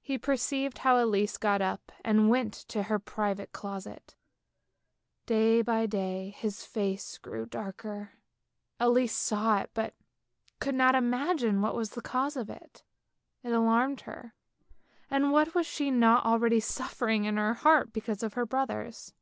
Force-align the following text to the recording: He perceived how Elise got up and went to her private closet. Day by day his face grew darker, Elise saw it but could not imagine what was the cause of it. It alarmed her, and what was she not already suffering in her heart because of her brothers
He 0.00 0.18
perceived 0.18 0.78
how 0.78 1.02
Elise 1.04 1.36
got 1.36 1.60
up 1.60 1.90
and 2.04 2.30
went 2.30 2.52
to 2.68 2.84
her 2.84 3.00
private 3.00 3.50
closet. 3.50 4.14
Day 5.26 5.62
by 5.62 5.84
day 5.84 6.30
his 6.38 6.64
face 6.64 7.18
grew 7.18 7.44
darker, 7.44 8.12
Elise 8.78 9.16
saw 9.16 9.58
it 9.58 9.70
but 9.74 9.94
could 10.60 10.76
not 10.76 10.94
imagine 10.94 11.60
what 11.60 11.74
was 11.74 11.90
the 11.90 12.00
cause 12.02 12.36
of 12.36 12.48
it. 12.48 12.84
It 13.42 13.50
alarmed 13.50 14.02
her, 14.02 14.32
and 15.10 15.32
what 15.32 15.56
was 15.56 15.66
she 15.66 15.90
not 15.90 16.24
already 16.24 16.60
suffering 16.60 17.24
in 17.24 17.36
her 17.36 17.54
heart 17.54 17.92
because 17.92 18.22
of 18.22 18.34
her 18.34 18.46
brothers 18.46 19.12